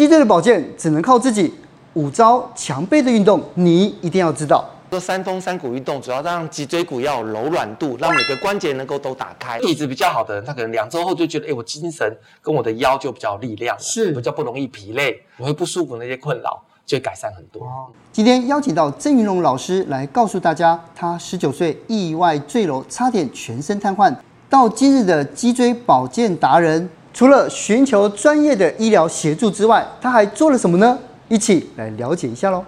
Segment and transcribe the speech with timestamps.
[0.00, 1.52] 脊椎的保健只能靠自己，
[1.92, 4.64] 五招强背的运动你一定要知道。
[4.88, 9.58] 说三峰三股运动，主要让脊椎骨要有柔软度，让每个关节能够都打开。
[9.58, 17.68] 体质比较好的人，他可能两周后就觉得，哎，我精神跟我的腰就比较有力量了，是比较不容易疲累，我会不舒服那些困扰就会改善很多。
[18.10, 24.16] 今天邀请到郑云龙老师来告诉大家，他十九岁意外坠楼，差点全身瘫痪，
[24.48, 26.88] 到今日的脊椎保健达人。
[27.12, 30.98] 除了寻求专业的医疗协助之外，他还做了什么呢？
[31.28, 32.64] 一起来了解一下喽。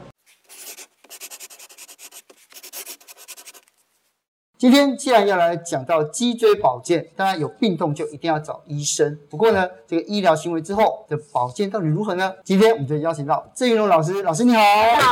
[4.58, 9.18] 今天既然要来讲到脊椎保健，当然有病痛就一定要找医生。
[9.28, 12.32] 不过呢，这个医疗行为之后的保健到底如何呢？
[12.44, 14.62] 今天我们就邀请到郑云龙老师，老师你好，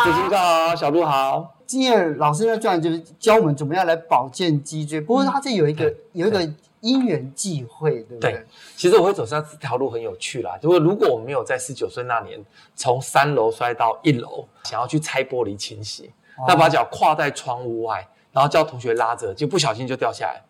[0.04, 1.56] 主持人好，小鹿好。
[1.66, 5.00] 今天老师呢，专门就是教我们怎么样来保健脊椎。
[5.00, 6.48] 不过他这有一个、嗯、有一个
[6.80, 8.32] 因缘际会，对不对？
[8.32, 10.58] 对，其实我会走上这条路很有趣啦。
[10.60, 12.42] 就是如果我没有在十九岁那年
[12.74, 18.06] 从三楼摔到一楼，想要去拆玻璃清洗，哦、那把脚跨在窗户外。
[18.32, 20.40] 然后叫同学拉着，就不小心就掉下来。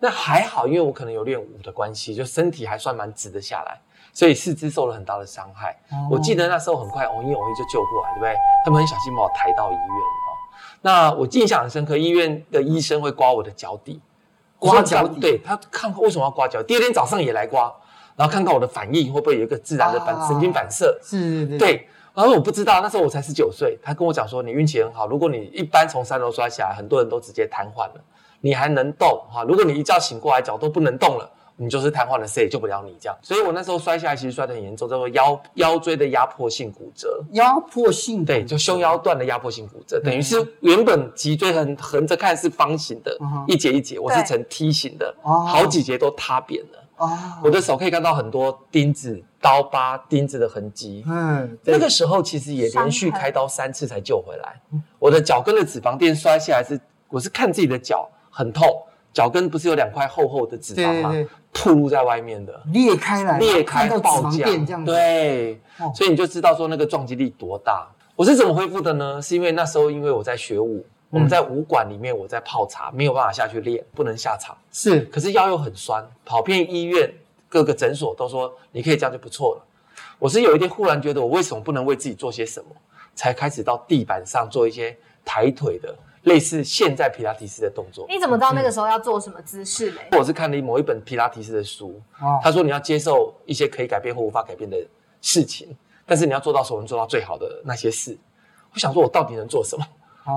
[0.00, 3.80] 那还好，因为我可能有练武的关系，就身体还算蛮直的下来，
[4.12, 5.70] 所以四肢受了很大的伤害。
[5.92, 8.34] 哦、我记得那时候很快，偶一偶一就救过来，对不对？
[8.64, 10.28] 他们很小心把我抬到医院啊。
[10.82, 14.00] 那我印象很深刻，医院的医生会刮我的脚底，
[14.58, 15.20] 刮脚底。
[15.20, 16.62] 对，他看为什么要刮脚？
[16.62, 17.72] 第二天早上也来刮，
[18.16, 20.98] 然后看看我的反应会不会有一个自然的反、啊、神经反射。
[21.02, 21.88] 是，是，是，对。
[22.14, 23.78] 然后我不知道，那时候我才十九岁。
[23.80, 28.00] 他跟我讲说：“你运气很好，如果你一般从三楼摔下来，很多人都直接瘫痪了，
[28.40, 29.44] 你还能动哈。
[29.44, 33.18] 如果你一觉醒过来，脚都不能动了，你就是瘫痪了，谁也救不了你这样。
[33.20, 37.22] 所以我那时候摔下来，其实摔得很严重，叫做腰腰椎的压迫性骨折。
[37.32, 51.04] 压迫性对，就胸腰段的压迫性骨折，等于是原本脊椎横横着看是方形的，一节一节，我是呈梯形的，好几节都塌扁了。”哦，我的手可以看到很多钉子、刀疤、钉子的痕迹。
[51.06, 54.60] 嗯，那个时候其实也连续开刀三次才救回来。
[54.98, 58.66] 我的脚跟的脂肪垫摔下来是，我是看自己的脚很痛，
[59.18, 61.12] 脚跟不是有两块厚厚的脂肪吗？
[61.52, 64.84] 暴露在外面的，裂开来，裂开爆浆。
[64.84, 65.60] 对，
[65.92, 67.84] 所以你就知道说那个撞击力多大。
[68.14, 69.20] 我是怎么恢复的呢？
[69.20, 70.86] 是因为那时候因为我在学舞。
[71.10, 74.56] 我们在武馆里面，我在泡茶，没有办法下去练，不能下场。
[74.70, 77.12] 是，可是腰又很酸，跑遍医院
[77.48, 79.64] 各个诊所都说你可以这样就不错了。
[80.20, 82.68] 我是有一天忽然觉得，我为什么不能为自己做些什么？
[83.16, 85.92] 才开始到地板上做一些抬腿的，
[86.28, 88.06] 类似现在皮拉提斯的动作。
[88.08, 90.08] 你怎么知道那个时候要做什么姿势嘞？
[90.12, 92.00] 我是看了某一本皮拉提斯的书，
[92.42, 94.76] 他说你要接受一些可以改变或无法改变的
[95.20, 98.16] 事情，但是你要做到所能做到最好的那些事。
[98.72, 99.84] 我想说，我到底能做什么？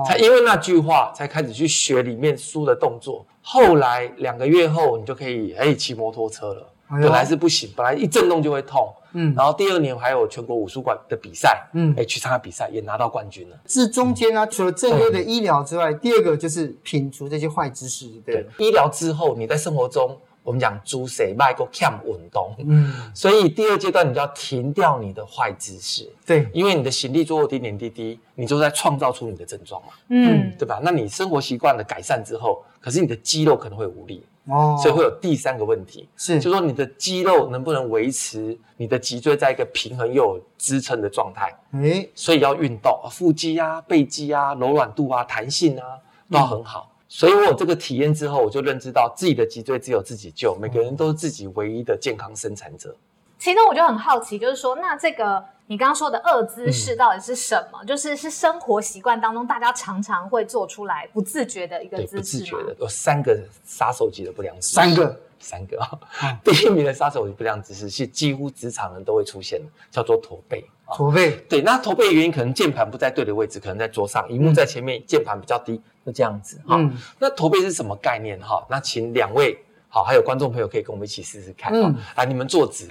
[0.06, 3.26] 才因为那句话，才开始去学里面书的动作。
[3.42, 6.66] 后来两个月后，你就可以哎骑摩托车了。
[6.88, 8.90] 本来是不行，本来一震动就会痛。
[9.12, 13.56] 嗯，然后第二年还有全国武术馆的比赛，嗯，哎去参加比赛也拿到冠军了。
[13.66, 18.46] 这中间呢，除了正规的医疗之外，第二个就是摒除这些坏知识，对。
[18.58, 20.18] 医疗之后，你在生活中。
[20.44, 30.80] 我们讲猪谁迈过 cam 运动，嗯，所以第二阶段你就要停掉你的坏知识，对，因为你的行李做点点滴滴，你就在创造出你的症状嘛，嗯，对吧？
[30.82, 41.54] 那你生活习惯的改善之后，可是你的肌肉可能会无力哦，所以会有第三个问题，是，就是说你的肌肉能不能维持你的脊椎在一个平衡又有支撑的状态？
[41.80, 45.84] 诶，所以要运动，腹肌啊、背肌啊、柔软度啊、弹性啊
[46.30, 46.90] 都要很好。
[47.08, 52.96] 所以我有这个体验之后，我就认知到自己的脊椎只有自己救，每个人都是自己唯一的健康生产者。
[53.38, 57.78] 其中我就很好奇，就是说，那这个你刚刚说的恶姿势到底是什么？
[57.82, 62.20] 嗯、就是是生活习惯当中大家常常会做出来不自觉的一个姿势吗？
[62.20, 64.74] 不自觉的，有三个杀手级的不良姿势。
[64.74, 65.88] 三个，三个啊！
[66.24, 70.62] 嗯、 第一名的杀手级不良姿势是几乎职场人都会出现的，叫做驼背。
[70.94, 76.76] 驼背，对，那驼背的原因可能键盘不在对的位置，可能在桌上，荧幕在前面，键盘比较低，就这样子哈。
[76.76, 78.62] 嗯，那驼背是什么概念哈？
[78.68, 81.72] 那请两位好，还有观众朋友可以跟我们一起试试看。
[81.72, 82.88] 嗯，来，你们坐直，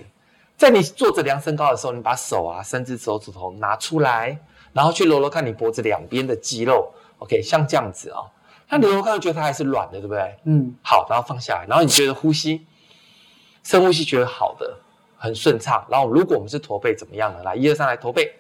[0.61, 4.40] 在你坐着量身高的时候，你把手啊，甚至手指头拿出来，
[4.73, 8.22] 然后去揉揉看你脖子两边的肌肉，OK，像这样子啊。
[8.69, 10.37] 那揉揉看，觉得它还是软的，对不对？
[10.43, 12.67] 嗯，好，然后放下来，然后你觉得呼吸，
[13.63, 14.78] 深呼吸，觉得好的。
[15.17, 17.43] 很顺畅，然后如果我们是驼背怎么样呢？
[17.43, 18.31] 来，一二三，来驼背，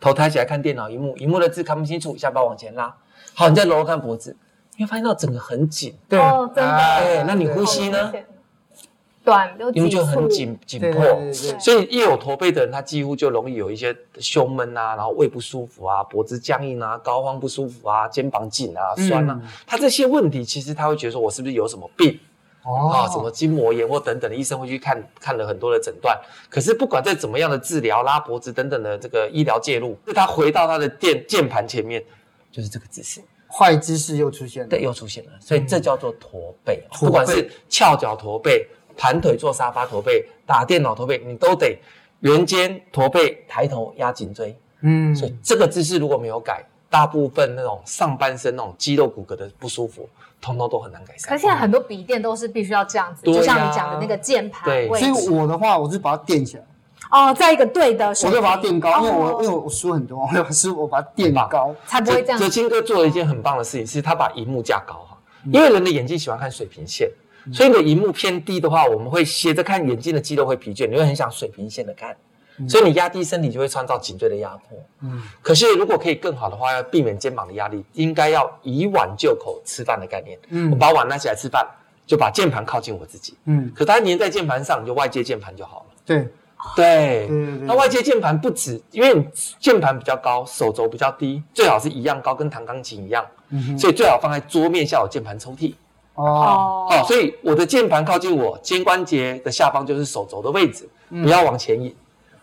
[0.00, 2.94] 头抬起来看电脑荧幕，荧幕的字看不清楚，下巴往前拉。
[3.34, 4.36] 好，你再揉揉看脖子，
[4.76, 5.98] 你会发现到整个很紧。
[6.06, 6.70] 对，哦，真的。
[6.70, 8.12] 哎，那你呼吸呢？
[9.28, 22.18] 短，因为就很紧紧迫，所以一有驼背的人，他几乎就容易有一些胸闷啊，然后胃不舒服啊，脖子僵硬啊，膏肓不舒服啊，肩膀紧啊，酸啊，他这些问题其实他会觉得说，我是不是有什么病？
[22.64, 26.18] 哦，啊，什么筋膜炎或等等的，医生会去看看了很多的诊断。
[26.48, 32.02] 可是不管在怎么样的治疗、拉脖子等等的这个医疗介入，他回到他的键键盘前面，
[32.50, 35.30] 就是这个姿势，坏姿势又出现了，对，又出现了。
[35.40, 38.66] 所以这叫做驼背，嗯、不管是翘脚驼背、
[38.98, 41.78] 盘腿坐沙发驼背、打电脑驼背，你都得
[42.20, 44.54] 圆肩驼背、抬头压颈椎。
[44.80, 50.08] 嗯，所以这个姿势如果没有改，大部分那种上半身那种肌肉骨骼的不舒服，
[50.40, 51.28] 通通都很难改善。
[51.30, 54.64] 可是现在很多笔电都是必须要这样子，就像你讲的那个键盘。
[54.64, 56.64] 对，所以我的话，我是把它垫起来。
[57.10, 62.38] 哦，在一个对的，我就把它垫高，因为我因为我书很多， 我是我把它垫高，才不会这样。
[62.38, 67.10] 哲青哥做了一件很棒的事情，是他把荧幕架高哈，因为人的眼睛喜欢看水平线，
[67.52, 72.16] 所以你的荧幕偏低的话，我们会斜着看，眼睛的肌肉会疲倦，你会很想水平线的看。
[72.68, 74.76] 所以你压低身体就会创造颈椎的压迫。
[75.02, 80.36] 嗯，可是如果可以更好的话，要避免肩膀的压力，应该要以碗就口吃饭的概念。
[80.48, 81.64] 嗯，我把碗拿起来吃饭，
[82.04, 83.36] 就把键盘靠近我自己。
[83.44, 85.94] 嗯，可它粘在键盘上，你就外接键盘就好了。
[86.04, 86.28] 对，
[86.74, 87.28] 对，
[87.62, 89.24] 那外接键盘不止，因为你
[89.60, 93.24] 键盘比较高，手肘比较低，最好是一样高，跟弹钢琴一样。
[93.78, 95.72] 所以最好放在桌面下有键盘抽屉。
[96.18, 101.94] 哦，哦，所以我的键盘靠近我肩关节的下方就是手肘的位置，不要往前引。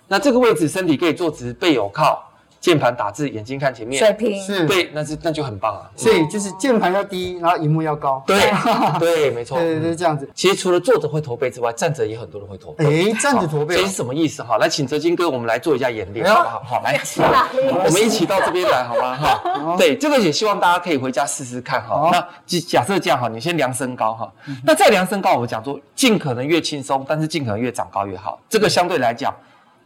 [0.08, 2.24] 那这个位置，身体可以坐直，背有靠，
[2.66, 5.86] 键盘打字，眼睛看前面，水平是，对，那是那就很棒啊。
[5.96, 8.24] 所以就是键盘要低，然后荧幕要高。
[8.26, 8.40] 对，
[9.00, 10.28] 对，没错，对对，这样子。
[10.34, 13.12] 其实除了坐着会驼背之外，站着也很多人会驼背。
[13.12, 14.42] 哎，站着驼背，这是什么意思？
[14.42, 16.64] 哈，来，请哲金哥，我们来做一下演练，好不好？
[16.64, 17.00] 好，来，
[17.86, 19.16] 我们一起到这边来，好吗？
[19.16, 22.10] 哈，对，这个也希望大家可以回家试试看哈。
[22.12, 24.34] 那假设这样哈，你先量身高哈，
[24.66, 28.40] 那再量身高，我们讲说尽可能越轻松，但是尽可能越长高越好。
[28.50, 29.32] 这个相对来讲。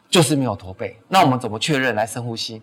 [0.09, 1.93] 就是没有驼背，那我们怎么确认？
[1.93, 2.61] 来深呼吸，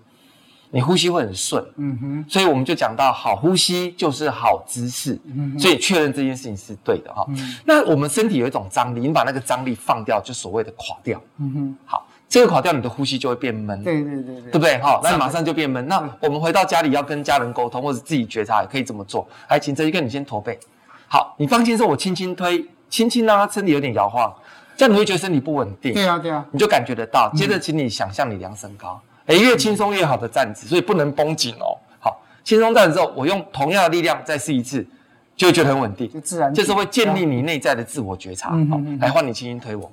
[0.70, 7.24] 你呼吸会很顺，嗯哼，所以我们就讲到好呼吸就是好姿势，嗯哼，所以确认这件事情是对的哈。
[7.28, 14.78] 嗯，那我们身体有一种张力，你把那个张力放掉，就所谓的垮掉，嗯哼，好，这个垮掉，你的呼吸就会变闷，对对对对，对不对？
[14.80, 15.86] 好，那马上就变闷。
[15.86, 19.28] 那我们回到家里要跟家人沟通，或者自己觉察，也可以这么做。
[19.48, 20.58] 来，请这一哥你先驼背，
[21.06, 24.34] 好，你放心说，我轻轻推，轻轻让他身体有点摇晃。
[24.76, 27.32] 这样你会觉得身体不稳定，对啊对啊，你就感觉得到。
[27.34, 31.78] 接着，请你想象你量身高，哎，越轻松越好的站姿，所以不能绷紧哦。
[31.98, 34.86] 好，轻松站之后，我用同样的力量再试一次，
[35.34, 36.52] 就会觉得很稳定，就自然。
[36.52, 38.50] 就是会建立你内在的自我觉察。
[38.50, 39.90] 好，来换你轻轻推我。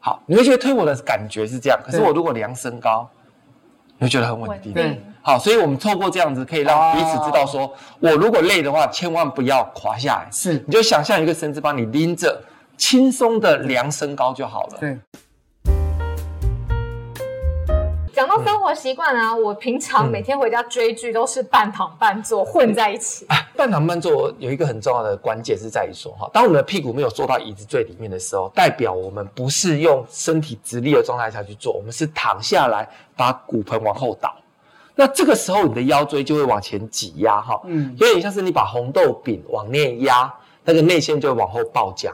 [0.00, 3.08] 好，你会觉得推我的感觉是这样，可是我如果量身高，
[3.98, 4.72] 你会觉得很稳定。
[4.72, 10.28] 对，好，所以我们透过这样子，可以让彼此知道，说我如果累的话，千万不要垮下来。
[10.32, 12.42] 是，你就想象一个绳子帮你拎着。
[12.76, 14.78] 轻松的量身高就好了。
[14.80, 14.98] 对。
[18.14, 23.26] 讲到生活习惯啊，我平常每天回家追剧都是半躺半坐混在一起。
[23.54, 34.34] 半躺半坐有一个很重要的关键是在于说哈，当我们的屁股没有坐到椅子最里面的时候，代表我们不是用身体直立的状态下去做，我们是躺下来把骨盆往后倒。
[34.94, 40.32] 那这个时候你的腰椎就会往前挤压哈，嗯，有点像是你把红豆饼往内压，
[40.64, 42.10] 那个内线就会往后爆浆。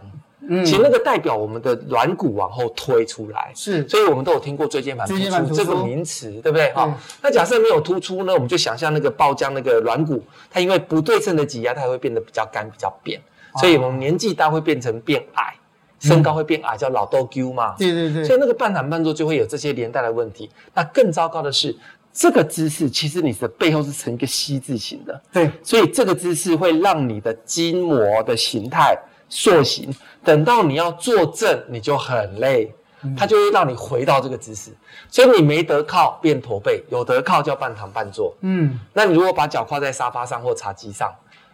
[0.49, 6.73] 嗯，其实那个代表我们的软骨往后推出来，是，所以我们都有听过椎间盘突出这个名词，对不对？
[6.73, 6.93] 哈，
[7.23, 13.21] 那假设没有突出呢，我们就想象那个爆浆那个软骨，它因为不对称的挤压，它会变得比较干、比较扁，
[13.59, 15.55] 所以我们年纪大会变成变矮，
[16.01, 17.77] 身高会变矮，叫老豆鸠嘛。
[17.79, 18.25] 对对对。
[18.25, 20.51] 所以那个半躺半坐就会有这些连带的问题。
[20.75, 21.75] 那更糟糕的是，
[22.13, 28.99] 这个姿势其实你的背后是呈一个 C 字形的，对，所以这个姿势会让你的筋膜的形态。
[29.35, 29.91] 塑形，
[30.23, 32.71] 等到你要坐正，你就很累，
[33.17, 34.71] 它就会让你回到这个姿势，
[35.09, 38.35] 所以你没得靠变驼背，有得靠叫半躺半坐。
[38.43, 41.11] 嗯，那你如果把脚跨在沙发上或茶几上，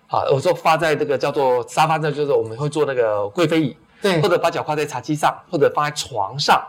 [0.09, 6.61] 好，我说发在这个叫做沙发上，就是我们会坐那个贵妃椅，对，或者把脚跨在茶几上，或者放在床上，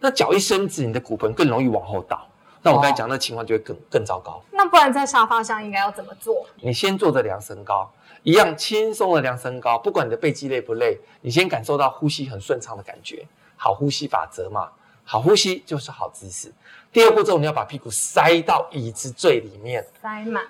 [0.00, 2.26] 那脚一伸直，你的骨盆更容易往后倒，
[2.60, 4.42] 那我刚才讲那情况就会更更糟糕。
[4.50, 6.44] 那不然在沙发上应该要怎么做？
[6.60, 7.88] 你先坐着量身高。
[8.26, 13.24] 一样轻松的量身高，不管你的背肌累不累，你先感受到呼吸很顺畅的感觉，
[13.56, 14.68] 好呼吸法则嘛，
[15.04, 16.52] 好呼吸就是好姿势。
[16.92, 20.42] 第二步骤，你要把屁股塞到椅子最里面，塞满。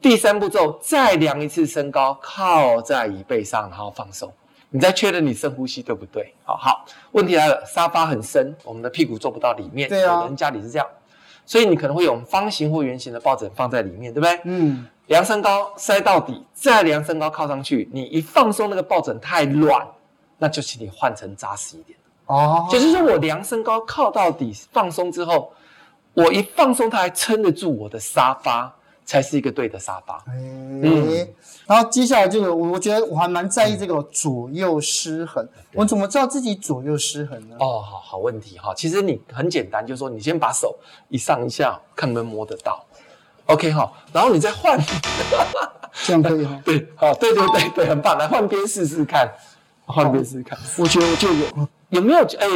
[0.00, 4.32] 第三步骤，再量一次身高，靠在椅背上，然后放松。
[4.70, 6.32] 你再确认你深呼吸对不对？
[6.44, 6.86] 好好。
[7.12, 9.86] 问题来了，沙发很深，我们的屁股坐不到里面。
[9.86, 10.20] 对啊。
[10.20, 10.88] 有人家里是这样，
[11.48, 14.40] 所以你可能会用方形或圆形的抱枕放在里面，对不对？
[14.44, 14.86] 嗯。
[15.06, 17.88] 量身高塞到底，再量身高靠上去。
[17.90, 19.88] 你一放松，那个抱枕太软，
[20.36, 22.68] 那就请你换成扎实一点哦。
[22.70, 25.50] 就是说我量身高靠到底，放松之后，
[26.12, 28.70] 我一放松，它还撑得住我的沙发，
[29.08, 30.16] 才是一个对的沙发。
[30.26, 30.34] 哎、
[30.82, 31.26] 嗯，
[31.66, 35.42] 然后接下来这个，我我觉得我还蛮在意这个左右失衡。
[35.42, 37.56] 嗯、我怎么知道自己左右失衡呢？
[37.58, 38.74] 哦，好好问题哈。
[38.74, 42.84] 其实你很简单，就是说你先把手一上一下，看能不能摸得到。
[43.46, 44.78] OK 哈，然后你再换，
[46.04, 46.60] 这样可以哈。
[46.62, 48.18] 对，好，对对对对，很棒。
[48.18, 49.26] 来换边试试看，
[49.86, 50.58] 换边试试看。
[50.76, 52.18] 我觉得我就有，有没有？
[52.38, 52.46] 哎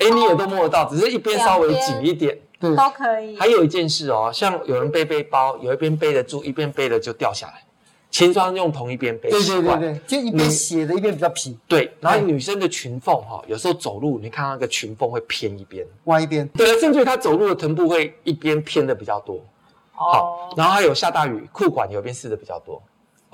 [0.00, 2.38] 哎，你也都摸得到，只是一边稍微紧一点。
[2.68, 3.36] 对，都可以。
[3.38, 7.62] 还有一件事哦，像有人背背包，有一边背得住，一边背了就掉下来。
[8.10, 11.58] 轻装用同一边背，对对对对，就一边斜的，一边比较平。
[11.66, 16.46] 对，然后女生的裙缝哈，有时候走路你看那个裙缝会偏一边，歪一边。
[16.48, 19.44] 对，甚至她走路的臀部会一边偏的比较多。
[19.90, 22.80] 好，然后还有下大雨，裤管有一边湿的比较多。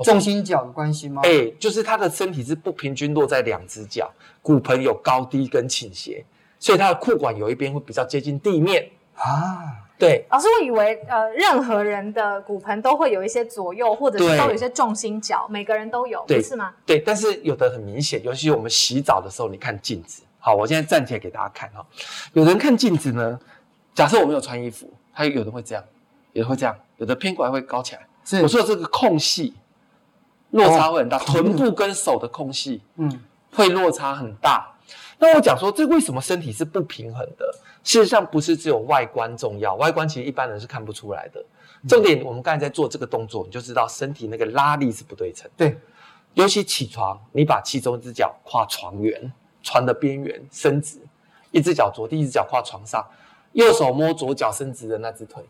[0.02, 1.20] 重心脚的关系吗？
[1.26, 4.10] 哎，就是她的身体是不平均落在两只脚，
[4.40, 6.25] 骨盆有高低跟倾斜，
[6.58, 8.88] 所以她的裤管有一边会比较接近地面
[9.20, 9.76] 啊。
[9.98, 16.72] 对，老师，我以为呃，任何人的骨盆都会有一些左右，或者是都有一些重心角，每个人都有，对是吗？
[16.86, 20.22] 对，但是有的很明显，尤其我们洗澡的时候，你看镜子。
[20.38, 21.84] 好，我现在站起来给大家看哈。
[22.32, 23.38] 有人看镜子呢，
[23.94, 25.84] 假设我没有穿衣服，他有的会这样，
[26.32, 28.06] 有的会这样，有的偏过来会高起来。
[28.24, 29.52] 是我说的这个空隙
[30.52, 33.20] 落差会很大，哦、臀部跟手的空隙，嗯，
[33.52, 34.66] 会落差很大。
[35.18, 37.44] 那我讲说，这为什么身体是不平衡的？
[37.82, 41.44] 事实上，不是只有外观重要，外观其实一般人是看不出来的。
[41.88, 45.50] 重点，我们刚才在做这个动作，你就知道身体那个拉力是不对称。
[45.56, 45.78] 对，
[46.34, 49.32] 尤其起床，你把其中一只脚跨床缘，
[49.62, 50.99] 床的边缘伸直，
[51.50, 53.02] 一只脚着地，一只脚跨床上，
[53.52, 55.42] 右手摸左脚伸直的那只腿，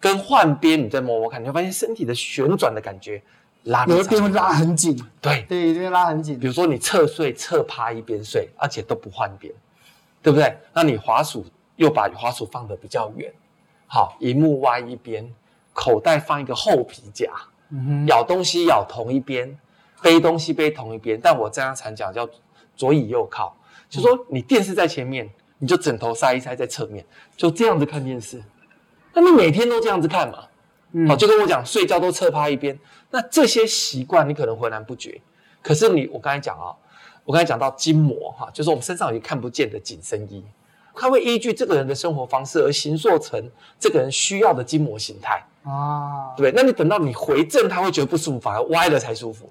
[0.00, 3.22] 跟换边你再摸摸看，你会发现身体的旋转的感觉。
[3.66, 6.38] 拉有一边会拉很紧，对对，一边拉很紧。
[6.38, 9.52] 比如说你侧睡、侧趴一边睡，而且都不换边，
[10.22, 10.56] 对不对？
[10.72, 11.44] 那你滑鼠
[11.76, 13.32] 又把花鼠放得比较远，
[13.86, 15.32] 好，一幕歪一边，
[15.72, 17.30] 口袋放一个厚皮夹，
[17.70, 19.58] 嗯，咬东西咬同一边，
[20.02, 21.20] 背东西背同一边。
[21.22, 22.28] 但我这样常讲叫
[22.74, 23.56] 左倚右靠，
[23.88, 25.28] 就说你电视在前面，
[25.58, 27.04] 你就枕头塞一塞在侧面，
[27.36, 28.42] 就这样子看电视。
[29.12, 30.46] 那你每天都这样子看嘛？
[31.08, 32.78] 好，就跟我讲，睡觉都侧趴一边，
[33.10, 35.20] 那这些习惯你可能浑然不觉。
[35.60, 36.72] 可是你，我刚才讲啊，
[37.24, 40.42] 我刚才讲到筋膜哈，就是我们身上有一个看不见的紧身衣，
[40.96, 43.42] 它会依据这个人的生活方式而形塑成
[43.78, 46.34] 这个人需要的筋膜形态啊。
[46.36, 49.48] 对，那你等到你回正，他会觉得不舒服，反而歪了才舒服。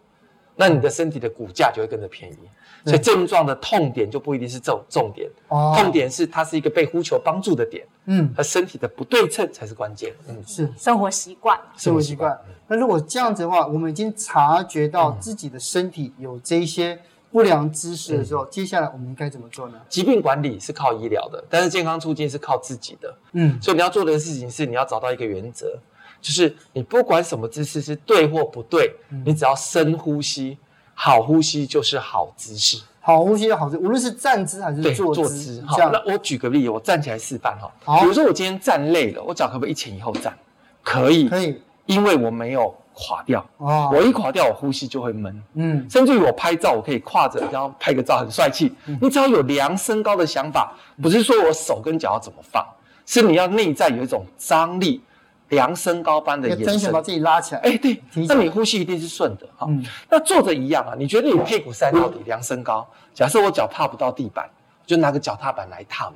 [0.57, 2.37] 那你的身体的骨架就会跟着偏移，
[2.85, 5.75] 所以症状的痛点就不一定是重重点，哦。
[5.77, 10.71] 痛点是它是一个被呼求帮助的点，嗯，和身体的不对称才是关键，嗯，是。
[10.77, 12.39] 生活习惯，生活习惯。
[12.67, 16.97] 那如果这样子的话，我们已经察觉到自己的身体有这一些
[17.35, 19.75] 不良姿势的时候，接下来我们应该怎么做呢？
[19.89, 25.77] 疾病管理是靠医疗的，但是健康促进是靠自己的，嗯，所以你要做的事情是你要找到一个原则。
[26.21, 30.57] 就是你不管什么姿势是对或不对，嗯、你只要深呼吸，
[30.93, 32.81] 好呼吸就是好姿势。
[33.01, 35.21] 好呼吸就好姿，无论是站姿还是坐姿。
[35.21, 37.69] 坐姿好，那我举个例，我站起来示范哈。
[37.83, 40.33] 好，比如说我今天站累了，我脚可不可以一前一后站？
[40.81, 43.45] 可以，可以，因为我没有垮掉。
[43.57, 45.43] 哦，我一垮掉，我呼吸就会闷。
[45.53, 48.73] 嗯，甚至于我拍照，我可以跨着，然后拍个照很帅气。
[48.87, 52.65] 嗯、你只要有量身高的想法，不是说我手跟脚要怎么放，
[53.05, 55.01] 是你要内在有一种张力。
[55.49, 57.61] 量身高般的延伸，把自己拉起来。
[57.61, 59.69] 哎，对，那你呼吸一定是顺的哈。
[60.09, 62.85] 那坐着一样啊，你觉得你屁股塞到底，量身高。
[63.13, 64.49] 假设我脚踏不到地板，
[64.87, 66.15] 就拿个脚踏板来踏嘛。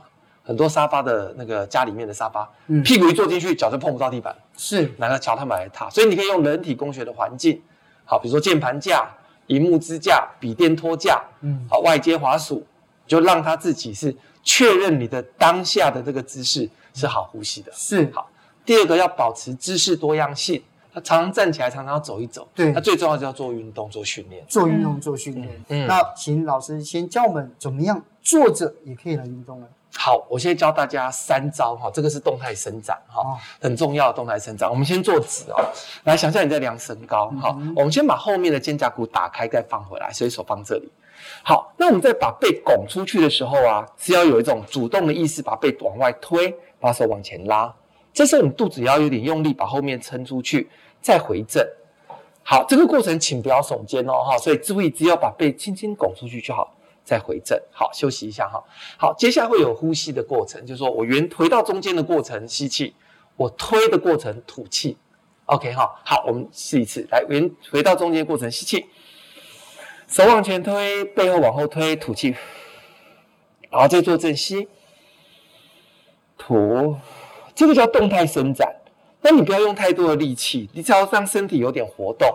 [0.50, 2.50] 很多沙发的那个家里面的沙发，
[2.84, 4.36] 屁股一坐进去，脚就碰不到地板。
[4.58, 5.88] 是，拿个脚踏板来踏。
[5.91, 7.62] 所以你可以用人体工学的环境，
[8.03, 9.08] 好，比如说键盘架、
[9.46, 12.65] 荧幕支架、笔电托架，嗯，好，外接滑鼠，
[13.06, 17.72] 就让他自己是确认你的当下的这个姿势是好呼吸的。
[17.72, 18.27] 是，好。
[18.65, 20.60] 第二个要保持姿势多样性，
[20.91, 22.48] 他常常站起来，常常要走一走。
[22.56, 24.44] 对，他最重要就要做运动、做训练。
[24.48, 25.63] 做运动、做训练。
[25.68, 29.68] 嗯，那请老师先教我们怎么样坐着也可以来运动呢？
[30.01, 34.70] 好，我现在教大家三招哈，这个是动态伸展哈，哦、很重要的动态伸展。
[34.70, 35.60] 我们先坐直哦，
[36.06, 40.89] 来想象你在量身高哈，嗯、我们先把后面的肩胛骨打开，再放回来，所以手放这里。
[41.44, 47.72] 好，那我们在把背拱出去的时候啊，是要有一种主动的意识，把背往外推，把手往前拉。
[48.13, 50.70] 这时候你肚子也要有点用力，把后面撑出去，
[51.01, 51.62] 再回正。
[52.41, 56.74] 好，这个过程请不要耸肩哦，哈，所以注意，只要把背轻轻拱出去就好，
[57.09, 57.59] 再回正。
[57.71, 58.63] 好，休息一下哈。
[58.95, 62.93] 好，接下来会有呼吸的过程，就是说我原回到中间的过程吸气，
[63.35, 64.95] 我推的过程吐气。
[65.45, 68.85] OK 哈，好，我们试一次，来原回到中间过程吸气，
[70.07, 72.35] 手往前推，背后往后推，吐气。
[73.71, 74.67] 好，再做正吸，
[76.37, 76.95] 吐。
[77.55, 78.71] 这个叫动态伸展，
[79.21, 82.29] 那你不要用太多的力气，你只要让身体有点活动，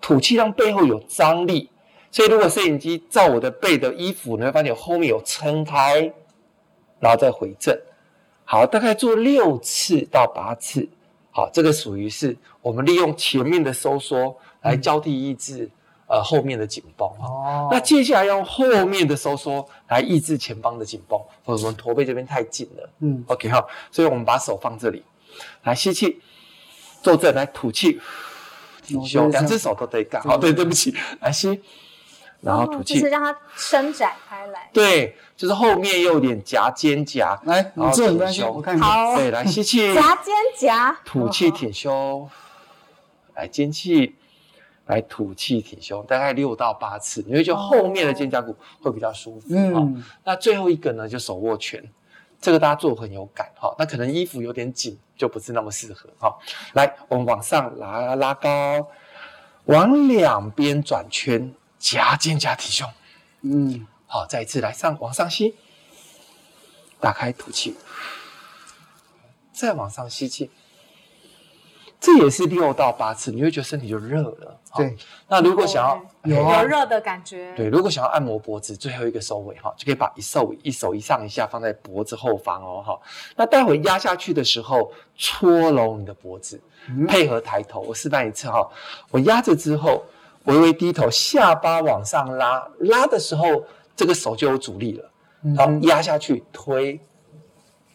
[0.00, 1.68] 吐气让背后有张力。
[2.10, 6.12] 所以如果摄影机照我的背的衣服，你会发现后面有撑开，
[6.98, 7.78] 然后再回正。
[8.44, 10.88] 好，大概做六次到八次。
[11.30, 17.08] 好，这个属于是我们利用前面的收缩来交替抑制、嗯、呃后面的紧绷。
[17.20, 17.68] 哦。
[17.70, 22.90] 那接下来用后面的收缩来抑制前方的紧绷，或者我们驼背这边太紧了。
[22.98, 23.24] 嗯。
[23.28, 25.04] OK 好，所以我们把手放这里，
[25.62, 26.20] 来吸气，
[27.00, 28.00] 坐正，来吐气，
[28.82, 30.20] 挺胸，两只手都得干。
[30.22, 31.62] 好，对，对不起，来吸。
[32.40, 34.70] 然后吐气，就是让它伸展开来。
[34.72, 39.14] 对，就是后面又有点夹肩胛，来，然后挺胸，我看好。
[39.16, 42.28] 对，来吸气， 夹肩胛，吐气挺胸，
[43.34, 44.16] 来吸气，
[44.86, 49.46] 来吐气挺胸，大概六到八次，你会觉得后面的肩胛骨会比较舒服。
[49.50, 51.84] 嗯，那最后一个呢，就手握拳，
[52.40, 53.74] 这个大家做很有感哈。
[53.78, 56.34] 那可能衣服有点紧，就不是那么适合哈。
[56.72, 58.88] 来，我们往上拉，拉高，
[59.66, 61.52] 往两边转圈。
[61.80, 62.88] 夹肩胛提胸，
[63.40, 65.56] 嗯，好，再一次来上往上吸，
[67.00, 67.74] 打开吐气，
[69.50, 70.50] 再往上吸气，
[71.98, 74.60] 这也是六到八次，你会觉得身体就热了。
[74.76, 74.94] 对，
[75.26, 83.00] 那如果想要有有热的感觉，对，如果想要按摩脖子，最后一个收尾哈，就可以把一手一手一上一下放在脖子后方哦，哈，
[83.36, 86.60] 那待会压下去的时候，搓揉你的脖子，
[87.08, 88.70] 配合抬头，我示范一次哈，
[89.10, 90.04] 我压着之后。
[90.50, 93.64] 微微低头，下巴往上拉，拉的时候，
[93.94, 95.10] 这个手就有阻力了。
[95.56, 97.00] 然后压下去，推，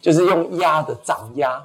[0.02, 1.64] 就是用压的掌压，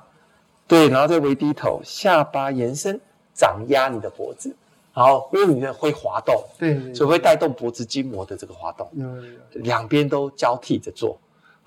[0.67, 3.01] 对，然后再微低头，下巴延伸，
[3.33, 4.55] 掌压你的脖子。
[4.93, 8.91] 好，因为你的会滑动，对，所以会带动脖子筋膜的这个滑动。
[8.93, 11.17] 嗯，两边都交替着做。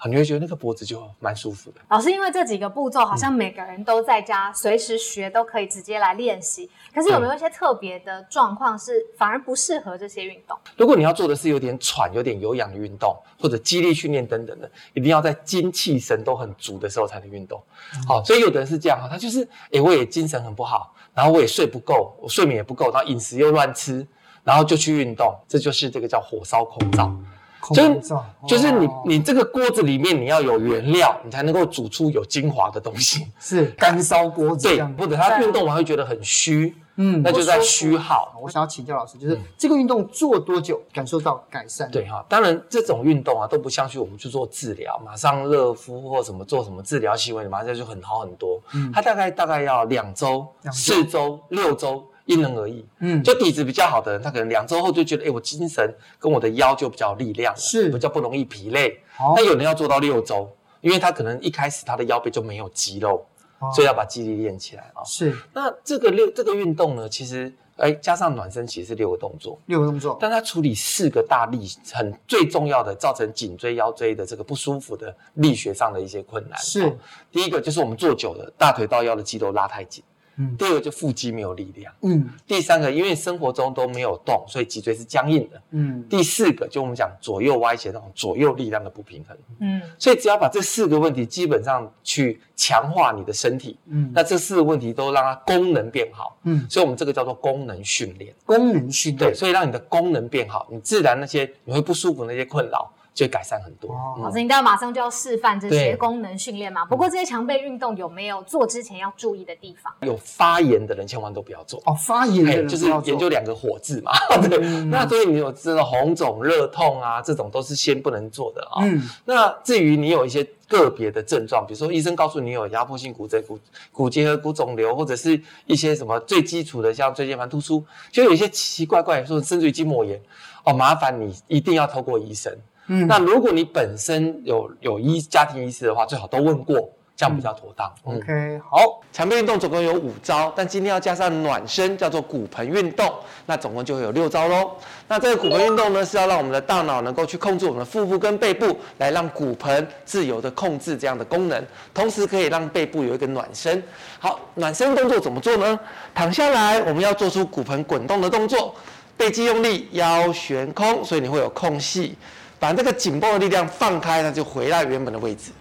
[0.05, 1.77] 你会觉得那个脖子就蛮舒服的。
[1.87, 6.69] 老师，因为这几个步骤好像每个人都在家随时学，都可以直接来练习。
[6.93, 10.57] 可是有没有一些特别的状况是反而不适合这些运动？
[10.75, 17.57] 如果你要做的是有点喘、有点有氧的运动，或者肌力训练等等的，一定要在精气神都很足的时候才能运动。
[18.05, 24.05] 好、嗯，所以有的人是这样哈，他就是诶，我也精神很不好，然后我也睡不够，我睡眠也不够，然后饮食又乱吃，
[24.43, 27.05] 然后就去运动，这就是这个叫火烧口罩。
[27.05, 27.27] 嗯
[27.71, 28.01] 就是
[28.47, 33.27] 就是你你这个锅子里面你要有原料，你才能够煮出有精华的东西。
[33.39, 38.37] 是干烧锅子，对，或者他运动完会觉得很虚，嗯，那就在虚耗。
[38.41, 41.89] 我想要请教老师，就是这个运动做多久感受到改善？
[41.89, 48.59] 对哈，当然这种运动啊都不像去我们去做治疗，马上热敷或什么做什么治疗行为，马上就很好很多。
[48.73, 52.03] 嗯，它大概大概要两周、四周、六周。
[52.25, 57.89] 因人而异，嗯，就底子比较好的人，他可能两周后就觉得，哎、欸，我精神跟我的腰就比较有力量了，是。
[57.89, 58.97] 比较不容易疲累。
[59.19, 63.25] 那、哦、有人要做到六周，因为他可能一开始他的腰背就没有肌肉，
[63.59, 65.03] 哦、所以要把肌力练起来啊。
[65.03, 76.57] 是，那这个六这个运动呢，其实哎、欸、加上暖身，其实是六个动作，六个动作，但它处理四个大力很最重要的，造成颈椎腰椎的这个不舒服的力学上的一些困难。
[76.57, 76.97] 是，
[77.31, 80.01] 第一个就是我们坐久了，大腿到腰的肌肉拉太紧。
[80.37, 81.93] 嗯，第二个就腹肌没有力量。
[82.01, 85.61] 嗯，第三个，因为生活中都没有动，所以脊椎是僵硬的。
[85.71, 89.37] 嗯，第四个就我们讲左右歪斜那种左右力量的不平衡。
[89.59, 96.37] 嗯，所以只要把这四个问题基本上去强化你的身体，嗯，那这四个问题都让它功能变好。
[96.43, 98.33] 嗯，所以我们这个叫做功能训练。
[98.45, 102.91] 功能训练，对，所以让你的功能变好，你自然那些你会不舒服那些困扰。
[103.13, 103.93] 就会改善很多。
[103.93, 106.83] 哦嗯、老师，你待会马上就要示范这些功能训练嘛？
[106.85, 109.93] 不过这些强背运动有没有做之前要注意的地方？
[110.01, 111.93] 有发炎的人千万都不要做哦。
[111.93, 114.11] 发炎的人就是研究两个火字嘛。
[114.49, 118.83] 对，嗯、那所以你有这个红肿、热痛啊，这种都是先不能做的啊。
[118.83, 119.01] 嗯。
[119.25, 123.59] 那至于你有一些个别的症状，比如说医生告诉你有压迫性骨折、骨
[123.91, 130.19] 骨结核、骨肿瘤，或者是一些什么最基础的像椎间盘突出，就有一些奇奇怪怪，说甚至于筋膜炎
[130.63, 132.51] 哦，麻烦你一定要透过医生。
[132.87, 136.75] 嗯，那如果你本身有有医家庭医师的话，最好都问过，
[137.15, 137.89] 这样比较妥当。
[138.05, 143.13] 嗯、OK，好，强背运动总共有五招，但今天要加上暖身，叫做骨盆运动，
[143.45, 144.71] 那总共就会有六招喽。
[145.07, 153.81] 那这个骨盆运动呢，是要让我们的大脑能够去控制我们的腹部跟背部，来让骨盆自由的控制这样的功能，同时可以让背部有一个暖身。
[154.19, 155.79] 好，暖身动作怎么做呢？
[156.13, 158.75] 躺下来，我们要做出骨盆滚动的动作，
[159.15, 162.17] 背肌用力，腰悬空，所以你会有空隙。
[162.63, 165.51] 把这个紧绷的力量放开，它就回到原本的位置。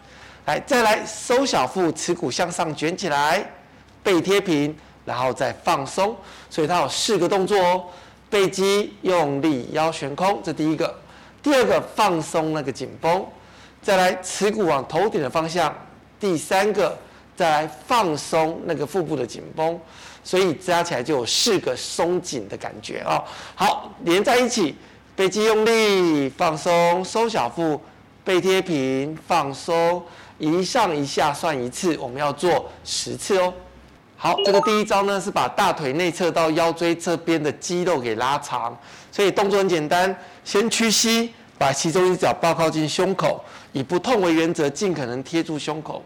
[0.45, 3.45] 来，再来收小腹，耻骨向上卷起来，
[4.05, 4.73] 背贴平，
[5.05, 6.17] 然后再放松。
[6.49, 7.85] 所以它有四个动作哦：
[8.31, 10.87] 背肌用力，腰悬空，这第一个；
[11.43, 13.21] 第二个放松那个紧绷；
[13.83, 15.73] 再来耻骨往头顶的方向；
[16.21, 16.97] 第三个，
[17.35, 19.77] 再来放松那个腹部的紧绷，
[20.23, 23.25] 所以加起来就有四个松紧的感觉啊。
[23.57, 24.77] 好，连在一起，
[25.14, 27.79] 背肌用力，放松，收小腹，
[28.25, 30.03] 背贴平，放松，
[30.38, 33.53] 一上一下算一次，我们要做十次哦。
[34.16, 38.75] 好，这个第一招呢是把大腿内侧到腰椎这边的肌肉给拉长，
[39.11, 46.03] 所以动作很简单，先屈膝，把其中一只脚抱靠近胸口，以不痛为原则，尽可能贴住胸口。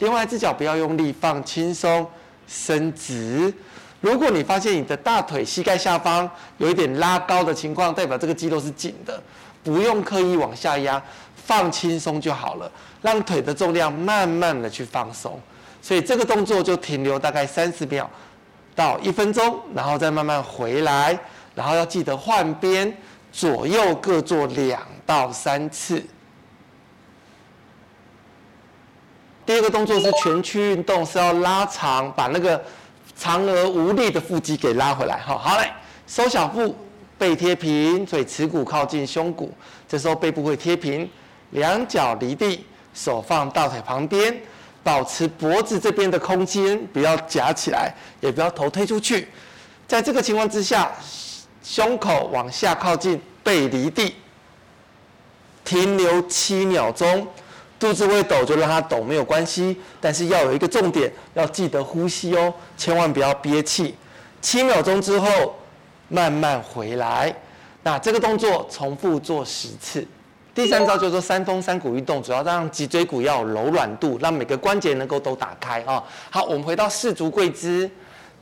[0.00, 2.06] 另外一只脚不要用力，放轻松，
[2.46, 3.54] 伸直。
[4.00, 9.22] 如果你发现你的大腿、膝盖下方有一点拉高的情况，代表这个肌肉是紧的，
[9.62, 11.02] 不用刻意往下压，
[11.36, 12.70] 放轻松就好了，
[13.02, 15.38] 让腿的重量慢慢的去放松。
[15.82, 18.08] 所以这个动作就停留大概三十秒
[18.74, 21.18] 到一分钟，然后再慢慢回来，
[21.54, 22.96] 然后要记得换边，
[23.30, 26.02] 左右各做两到三次。
[29.44, 32.62] 第二个动作是全区运动，是要拉长，把那个
[33.20, 35.18] 长而无力的腹肌给拉回来。
[35.18, 35.70] 哈，好嘞，
[36.06, 36.74] 收小腹，
[37.18, 39.52] 背贴平，所以耻骨靠近胸骨，
[39.86, 41.06] 这时候背部会贴平，
[41.50, 44.34] 两脚离地，手放大腿旁边。
[44.82, 49.28] 保持脖子这边的空间，不要夹起来，也不要头推出去。
[49.86, 50.90] 在这个情况之下，
[51.62, 54.14] 胸口往下靠近，背离地，
[55.66, 57.28] 停留七秒钟。
[57.80, 59.76] 肚子会抖就让它抖，没有关系。
[60.00, 63.94] 但是要有一个重点，要记得呼吸哦，千万不要憋气。
[64.42, 65.56] 七秒钟之后，
[66.08, 67.34] 慢慢回来。
[67.82, 70.06] 那这个动作重复做十次。
[70.54, 76.02] 第三招叫做三峰三股运动，主要让脊椎骨要有柔软度，让每个关节能够都打开啊。
[76.28, 77.90] 好，我们回到四足跪姿，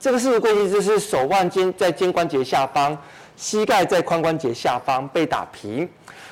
[0.01, 2.97] 这个四足跪姿就是手腕肩在肩关节下方，
[3.37, 5.89] 膝盖在髋关节下方，被打平。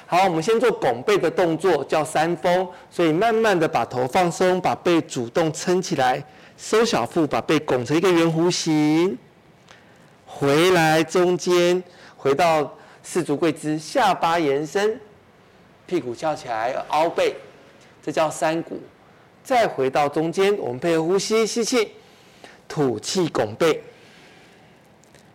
[0.09, 6.25] 好，我们先做拱背的动作，叫三峰，所以慢慢的把头放松，把背主动撑起来，
[6.57, 9.19] 收小腹，把背拱成一个圆弧形，
[10.25, 11.83] 回来中间，
[12.17, 15.01] 回到四足跪姿，下巴延伸。
[15.89, 17.35] 屁股翘起来，凹背，
[18.01, 18.81] 这叫三股。
[19.43, 21.93] 再回到中间，我们配合呼吸，吸气，
[22.69, 23.83] 吐气，拱背，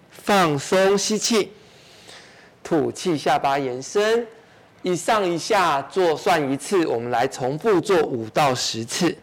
[0.10, 1.52] 放松，吸气，
[2.64, 4.28] 吐气，下巴延伸，
[4.82, 9.15] 一上一下做算一次，我们来重复做五到十次。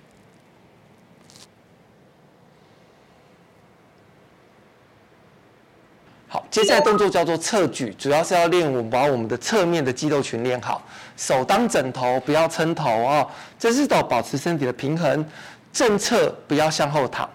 [6.29, 10.83] 好，接下来动作叫做侧举，主要是要练我们把我们的侧面的肌肉群练好。
[11.17, 13.27] 手当枕头，不要撑头哦。
[13.59, 15.25] 这是都保持身体的平衡。
[15.73, 17.29] 正侧不要向后躺，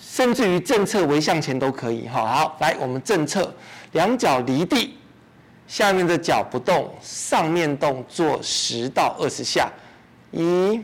[0.00, 2.08] 甚至于正侧微向前都可以。
[2.08, 3.52] 哈，好，来，我们正侧，
[3.92, 4.96] 两脚离地，
[5.68, 9.70] 下面的脚不动，上面动，做十到二十下。
[10.32, 10.82] 一、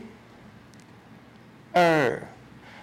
[1.73, 2.21] 二，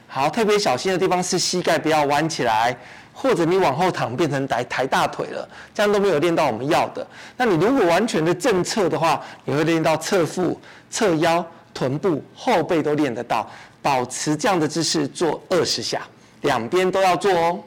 [0.07, 2.77] 好，特别小心的地方是膝盖不要弯起来。
[3.15, 7.07] 或者你往后躺变成抬抬大腿了，这样都没有练到我们要的。
[7.37, 13.49] 那你如果完全的正侧的话，你会练到侧腹、侧腰、臀部、后背都练得到。
[13.83, 16.01] 保持这样的姿势做二十下，
[16.41, 17.61] 两边都要做哦。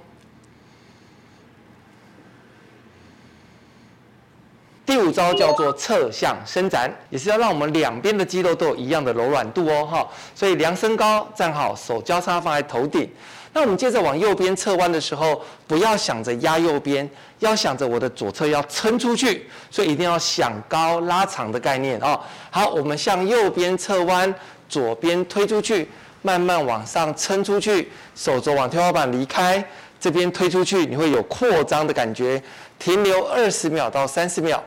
[4.86, 10.08] 第五招叫做侧向伸展，也是要让我们两边的肌肉都有一样的柔软度哦，哈。
[10.36, 13.10] 所以量身高，站好，手交叉放在头顶。
[13.52, 22.20] 那我们接着往右边侧弯的时候，不要想着压右边，要想着我的左侧要撑出去，所以一定要想高拉长的概念哦。
[22.52, 24.32] 好，我们向右边侧弯，
[24.70, 25.90] 左边推出去，
[26.22, 29.66] 慢慢往上撑出去，手肘往天花板离开，
[30.00, 32.40] 这边推出去，你会有扩张的感觉。
[32.78, 34.62] 停留二十秒到三十秒，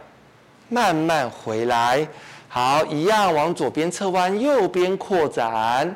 [0.69, 2.07] 慢慢回来。
[2.49, 5.95] 好，一样往左边侧弯，右边扩展。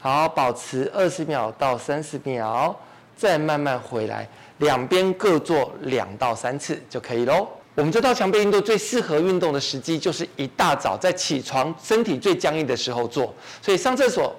[0.00, 2.74] 好，保持二十秒到三十秒，
[3.16, 4.28] 再慢慢回来，
[4.58, 7.48] 两边各做两到三次就可以喽。
[7.74, 14.34] 我们这套强背运动最适合运动的时机就是一大早在起床，身体最僵硬的时候做，所以上厕所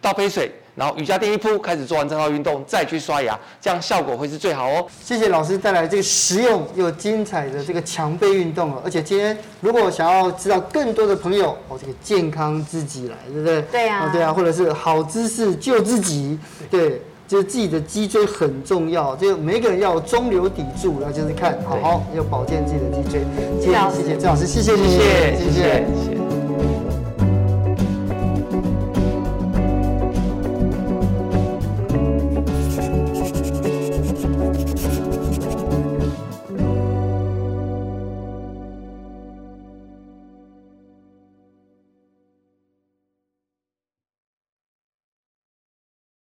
[0.00, 0.50] 倒杯水。
[0.74, 4.86] 然后瑜伽垫一铺，开始做完这套运动，再去刷牙，这样效果会是最好哦。
[5.04, 8.80] 谢谢老师带来这个实用又精彩的这个强背运动哦。
[8.84, 13.62] 而且今天如果想要知道更多的朋友哦，这个健康自己来，对不对？
[13.70, 14.10] 对呀、啊哦。
[14.12, 16.38] 对啊，或者是好姿势救自己，
[16.70, 23.20] 对，就是自己的脊椎很重要，就每个人要有中流砥柱，然后就是看好好要保健自己的脊椎。
[23.60, 25.38] 谢谢谢谢郑老师，谢谢你，谢谢谢谢。
[25.38, 26.41] 谢谢谢谢